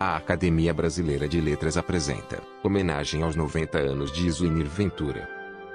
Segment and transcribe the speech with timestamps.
[0.00, 5.28] A Academia Brasileira de Letras apresenta homenagem aos 90 anos de Isuinir Ventura.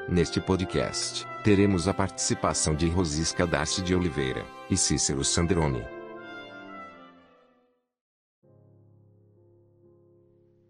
[0.07, 5.83] Neste podcast, teremos a participação de Rosisca Darcy de Oliveira e Cícero Sandrone.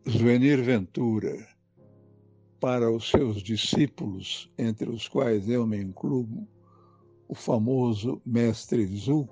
[0.10, 1.48] Zuenir Ventura,
[2.60, 6.48] para os seus discípulos, entre os quais eu me incluo,
[7.28, 9.30] o famoso Mestre Zu,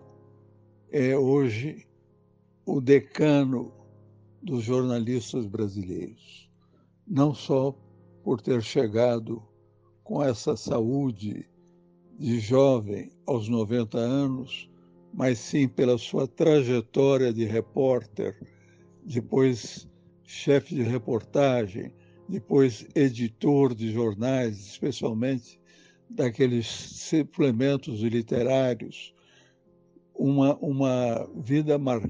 [0.92, 1.88] é hoje
[2.64, 3.80] o decano
[4.41, 6.50] dos jornalistas brasileiros.
[7.08, 7.76] Não só
[8.23, 9.41] por ter chegado
[10.04, 11.50] com essa saúde
[12.17, 14.70] de jovem aos 90 anos,
[15.14, 18.38] mas sim pela sua trajetória de repórter,
[19.04, 19.88] depois
[20.23, 21.94] chefe de reportagem,
[22.30, 25.59] depois editor de jornais, especialmente
[26.09, 29.14] daqueles suplementos literários,
[30.14, 32.02] uma, uma vida mar,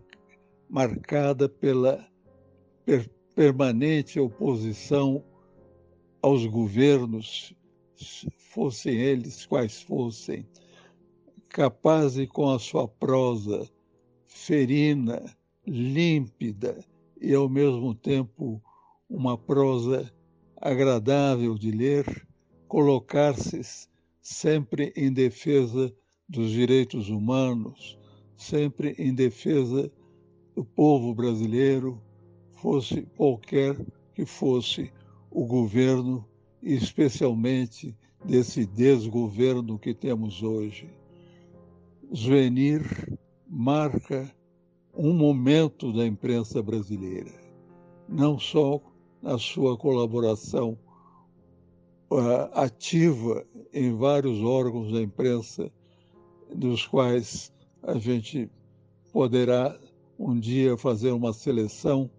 [0.70, 2.11] marcada pela
[2.86, 5.24] per, permanente oposição
[6.22, 7.54] aos governos,
[8.38, 10.46] fossem eles quais fossem,
[11.50, 13.70] capaz de, com a sua prosa
[14.28, 15.24] ferina,
[15.66, 16.80] límpida,
[17.20, 18.62] e ao mesmo tempo
[19.10, 20.12] uma prosa
[20.58, 22.28] agradável de ler,
[22.68, 23.88] colocar-se
[24.22, 25.94] sempre em defesa
[26.28, 27.98] dos direitos humanos,
[28.36, 29.92] sempre em defesa
[30.56, 32.02] do povo brasileiro,
[32.62, 33.76] fosse qualquer
[34.14, 34.92] que fosse
[35.32, 36.24] o governo,
[36.62, 40.88] e especialmente desse desgoverno que temos hoje.
[42.16, 42.84] Zuenir
[43.50, 44.32] marca
[44.94, 47.34] um momento da imprensa brasileira,
[48.08, 48.80] não só
[49.22, 50.78] na sua colaboração
[52.12, 55.72] uh, ativa em vários órgãos da imprensa,
[56.54, 58.52] dos quais a gente
[59.12, 59.80] poderá
[60.20, 62.10] um dia fazer uma seleção,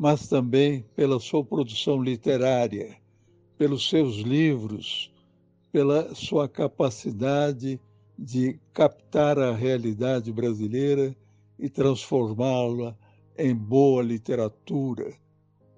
[0.00, 2.96] mas também pela sua produção literária,
[3.58, 5.12] pelos seus livros,
[5.70, 7.78] pela sua capacidade
[8.18, 11.14] de captar a realidade brasileira
[11.58, 12.96] e transformá-la
[13.36, 15.12] em boa literatura,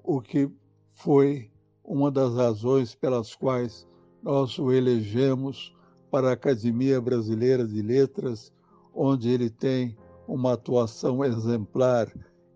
[0.05, 0.49] o que
[0.95, 1.51] foi
[1.83, 3.89] uma das razões pelas quais
[4.23, 5.75] nós o elegemos
[6.13, 8.53] para a Academia Brasileira de Letras,
[8.95, 9.97] onde ele tem
[10.29, 12.07] uma atuação exemplar,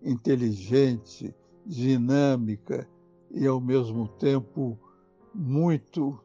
[0.01, 1.35] inteligente,
[1.67, 2.87] dinâmica
[3.29, 4.79] e, ao mesmo tempo,
[5.33, 6.19] muito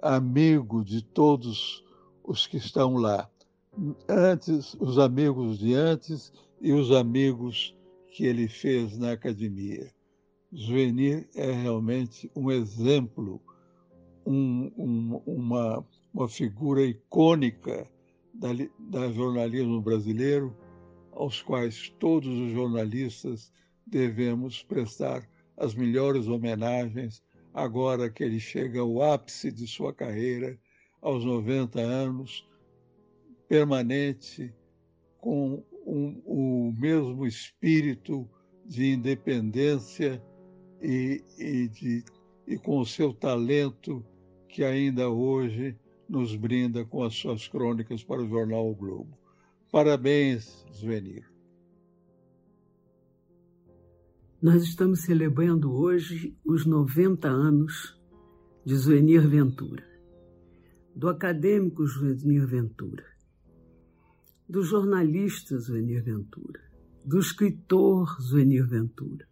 [0.00, 1.84] amigo de todos
[2.22, 3.28] os que estão lá
[4.08, 7.76] antes, os amigos de antes e os amigos
[8.10, 9.92] que ele fez na academia.
[10.54, 13.40] Zuenir é realmente um exemplo,
[14.24, 17.88] um, um, uma, uma figura icônica
[18.32, 20.56] da, da jornalismo brasileiro,
[21.12, 23.52] aos quais todos os jornalistas
[23.88, 27.22] devemos prestar as melhores homenagens
[27.52, 30.58] agora que ele chega ao ápice de sua carreira,
[31.00, 32.46] aos 90 anos,
[33.48, 34.54] permanente,
[35.18, 38.28] com um, o mesmo espírito
[38.64, 40.22] de independência
[40.82, 42.04] e, e, de,
[42.46, 44.04] e com o seu talento
[44.48, 45.76] que ainda hoje
[46.08, 49.18] nos brinda com as suas crônicas para o jornal o Globo.
[49.70, 51.37] Parabéns, Zvenir.
[54.40, 58.00] Nós estamos celebrando hoje os 90 anos
[58.64, 59.84] de Zuenir Ventura,
[60.94, 63.18] do acadêmico Zuenir Ventura
[64.48, 66.60] do jornalista Zuenir Ventura,
[67.04, 69.28] do escritor Zuenir Ventura,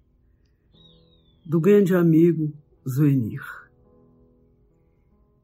[1.44, 2.52] do grande amigo
[2.86, 3.42] Zuenir.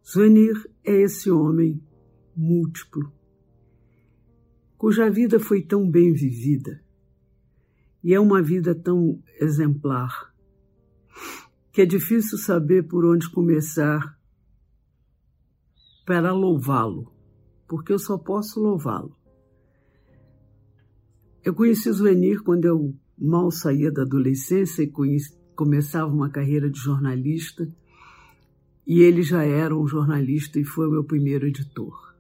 [0.07, 1.83] Zuenir é esse homem
[2.37, 3.11] múltiplo,
[4.77, 6.83] cuja vida foi tão bem vivida
[8.03, 10.33] e é uma vida tão exemplar
[11.73, 14.19] que é difícil saber por onde começar
[16.05, 17.11] para louvá-lo,
[17.67, 19.17] porque eu só posso louvá-lo.
[21.43, 26.69] Eu conheci o Zuenir quando eu mal saía da adolescência e conheci, começava uma carreira
[26.69, 27.67] de jornalista,
[28.87, 32.15] e ele já era um jornalista e foi o meu primeiro editor.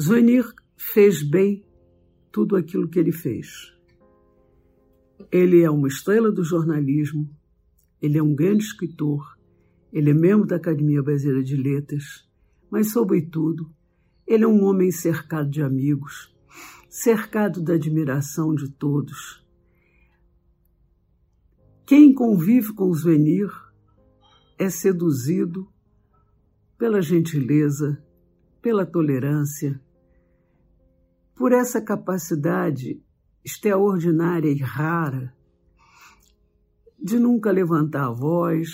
[0.00, 0.44] Zuenir
[0.76, 1.64] fez bem
[2.34, 3.72] tudo aquilo que ele fez.
[5.30, 7.30] Ele é uma estrela do jornalismo,
[8.02, 9.38] ele é um grande escritor,
[9.92, 12.28] ele é membro da Academia Brasileira de Letras,
[12.70, 13.70] mas, sobretudo,
[14.26, 16.34] ele é um homem cercado de amigos
[16.94, 19.44] cercado da admiração de todos.
[21.84, 23.50] Quem convive com o Zuenir
[24.56, 25.66] é seduzido
[26.78, 28.00] pela gentileza,
[28.62, 29.82] pela tolerância,
[31.34, 33.02] por essa capacidade
[33.44, 35.34] extraordinária e rara
[36.98, 38.70] de nunca levantar a voz,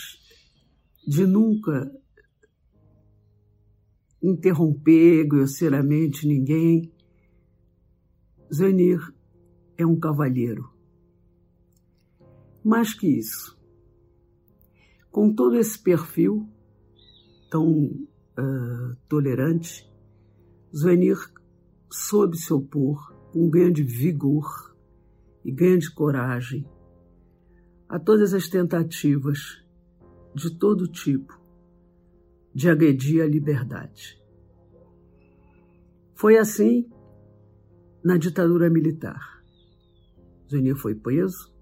[1.05, 1.91] de nunca
[4.23, 6.93] interromper grosseiramente ninguém.
[8.53, 9.01] Zenir
[9.77, 10.71] é um cavalheiro.
[12.62, 13.59] Mais que isso,
[15.11, 16.49] com todo esse perfil
[17.51, 19.91] tão uh, tolerante,
[20.77, 21.17] Zenir
[21.90, 24.76] soube se opor com grande vigor
[25.44, 26.66] e grande coragem
[27.88, 29.62] a todas as tentativas
[30.34, 31.40] de todo tipo
[32.54, 34.20] de agredir a liberdade.
[36.14, 36.88] Foi assim
[38.04, 39.42] na ditadura militar.
[40.48, 41.52] Zenir foi preso,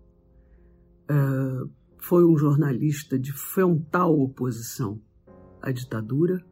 [1.10, 5.00] uh, foi um jornalista de frontal oposição
[5.60, 6.44] à ditadura.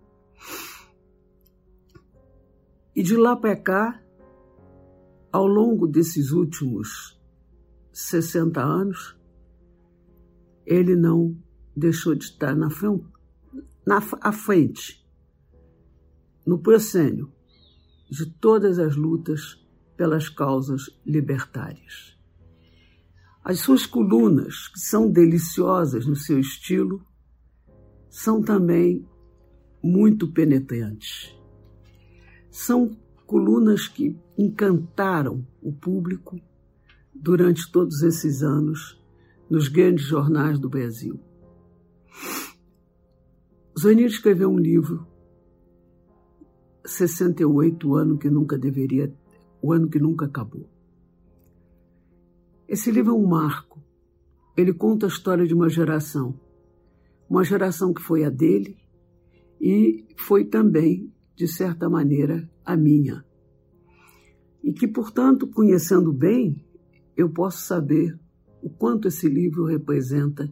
[2.97, 4.03] E de lá para cá,
[5.31, 7.21] ao longo desses últimos
[7.93, 9.15] 60 anos,
[10.65, 11.37] ele não
[11.77, 13.05] deixou de estar na frente,
[13.87, 15.07] na, à frente,
[16.47, 17.31] no proscênio
[18.11, 19.63] de todas as lutas
[19.95, 22.19] pelas causas libertárias.
[23.45, 27.05] As suas colunas, que são deliciosas no seu estilo,
[28.09, 29.07] são também
[29.83, 31.36] muito penetrantes.
[32.59, 36.41] São colunas que encantaram o público
[37.15, 38.99] durante todos esses anos
[39.51, 41.21] nos grandes jornais do Brasil.
[43.79, 45.07] Zonir escreveu um livro,
[46.87, 49.15] 68, o ano que nunca deveria,
[49.61, 50.67] o ano que nunca acabou.
[52.67, 53.85] Esse livro é um marco.
[54.57, 56.41] Ele conta a história de uma geração,
[57.29, 58.79] uma geração que foi a dele
[59.61, 63.25] e foi também, de certa maneira, a minha.
[64.65, 66.65] E que, portanto, conhecendo bem,
[67.17, 68.19] eu posso saber
[68.63, 70.51] o quanto esse livro representa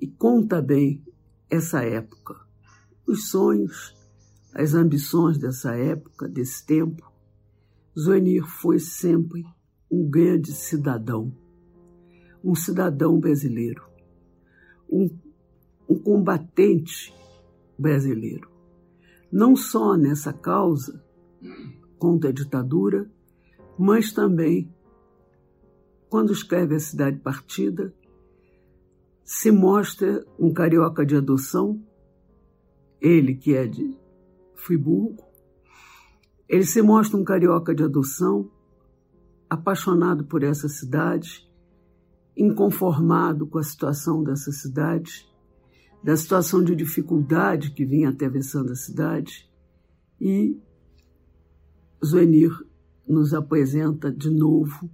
[0.00, 1.04] e conta bem
[1.50, 2.36] essa época,
[3.06, 3.94] os sonhos,
[4.54, 7.12] as ambições dessa época, desse tempo.
[7.98, 9.44] Zoenir foi sempre
[9.90, 11.34] um grande cidadão,
[12.42, 13.82] um cidadão brasileiro,
[14.88, 15.08] um,
[15.88, 17.12] um combatente
[17.76, 18.57] brasileiro.
[19.30, 21.02] Não só nessa causa
[21.98, 23.10] contra a ditadura,
[23.78, 24.72] mas também
[26.08, 27.94] quando escreve A Cidade Partida,
[29.24, 31.84] se mostra um carioca de adoção,
[33.00, 33.94] ele que é de
[34.54, 35.22] Friburgo,
[36.48, 38.50] ele se mostra um carioca de adoção,
[39.50, 41.46] apaixonado por essa cidade,
[42.34, 45.27] inconformado com a situação dessa cidade,
[46.02, 49.48] da situação de dificuldade que vinha atravessando a cidade,
[50.20, 50.60] e
[52.04, 52.52] Zuenir
[53.06, 54.90] nos apresenta de novo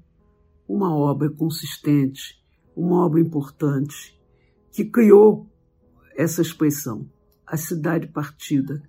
[0.69, 2.43] uma obra consistente,
[2.75, 4.19] uma obra importante,
[4.73, 5.51] que criou
[6.17, 7.09] essa expressão,
[7.47, 8.83] a cidade partida,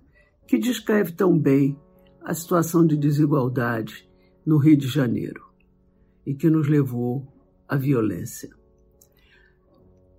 [0.46, 1.78] que descreve tão bem
[2.24, 4.08] a situação de desigualdade
[4.44, 5.44] no Rio de Janeiro
[6.24, 7.26] e que nos levou
[7.68, 8.55] à violência.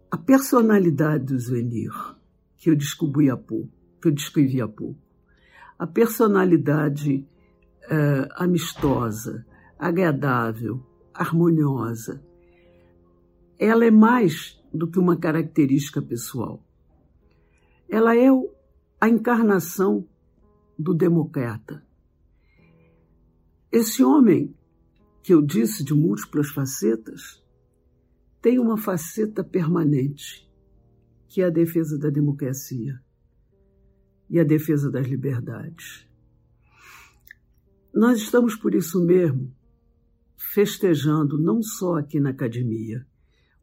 [0.10, 1.92] A personalidade do Zvenir,
[2.56, 3.70] que eu descobri há pouco,
[4.02, 5.00] que eu descrevi há pouco,
[5.78, 7.28] a personalidade
[7.86, 9.46] uh, amistosa,
[9.78, 10.82] agradável,
[11.14, 12.24] harmoniosa,
[13.60, 16.64] ela é mais do que uma característica pessoal.
[17.90, 18.28] Ela é
[19.00, 20.08] a encarnação
[20.78, 21.84] do democrata.
[23.72, 24.56] Esse homem,
[25.22, 27.44] que eu disse de múltiplas facetas,
[28.42, 30.48] tem uma faceta permanente,
[31.28, 33.00] que é a defesa da democracia
[34.30, 36.08] e a defesa das liberdades.
[37.94, 39.54] Nós estamos, por isso mesmo,
[40.38, 43.06] festejando não só aqui na academia,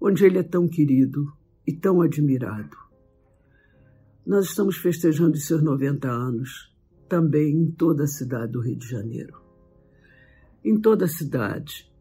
[0.01, 1.33] onde ele é tão querido
[1.67, 2.77] e tão admirado.
[4.27, 6.75] Nós estamos festejando os seus 90 anos
[7.09, 9.41] também em toda a cidade do Rio de Janeiro.
[10.65, 11.93] Em toda a cidade,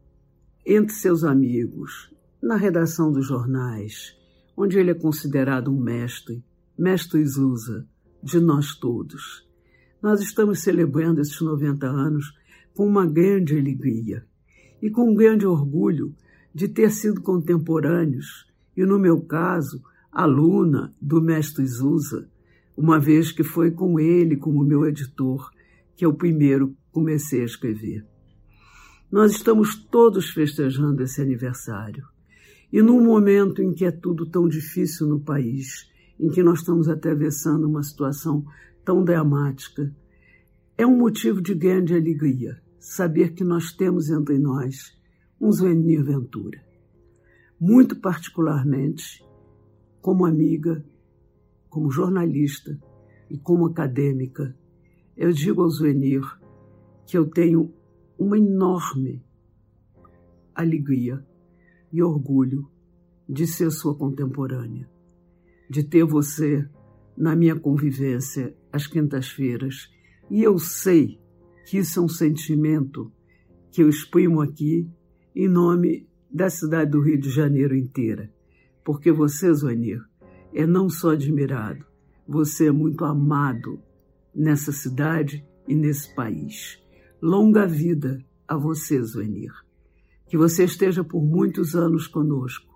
[0.66, 2.14] entre seus amigos,
[2.44, 4.14] na redação dos jornais,
[4.58, 6.44] onde ele é considerado um mestre,
[6.78, 7.88] mestre Zusa,
[8.22, 9.48] de nós todos.
[10.02, 12.38] Nós estamos celebrando esses 90 anos
[12.76, 14.26] com uma grande alegria
[14.82, 16.14] e com um grande orgulho
[16.54, 18.46] de ter sido contemporâneos
[18.76, 19.82] e, no meu caso,
[20.12, 22.30] aluna do mestre Zusa,
[22.76, 25.50] uma vez que foi com ele, como meu editor,
[25.96, 28.06] que eu primeiro comecei a escrever.
[29.10, 32.12] Nós estamos todos festejando esse aniversário.
[32.74, 35.88] E num momento em que é tudo tão difícil no país,
[36.20, 38.44] em que nós estamos atravessando uma situação
[38.84, 39.96] tão dramática,
[40.76, 44.98] é um motivo de grande alegria saber que nós temos entre nós
[45.40, 46.60] um Zuenir Ventura.
[47.60, 49.24] Muito particularmente,
[50.02, 50.84] como amiga,
[51.70, 52.76] como jornalista
[53.30, 54.58] e como acadêmica,
[55.16, 56.24] eu digo ao Zuenir
[57.06, 57.72] que eu tenho
[58.18, 59.24] uma enorme
[60.56, 61.24] alegria
[61.94, 62.68] e orgulho
[63.30, 64.90] de ser sua contemporânea,
[65.70, 66.68] de ter você
[67.16, 69.92] na minha convivência às quintas-feiras.
[70.30, 71.20] E eu sei
[71.68, 73.12] que isso é um sentimento
[73.72, 74.90] que eu exprimo aqui
[75.36, 78.34] em nome da cidade do Rio de Janeiro inteira.
[78.84, 80.02] Porque você, Zonir,
[80.52, 81.86] é não só admirado,
[82.28, 83.80] você é muito amado
[84.36, 86.82] nessa cidade e nesse país.
[87.22, 89.54] Longa vida a você, Zonir.
[90.34, 92.74] Que você esteja por muitos anos conosco,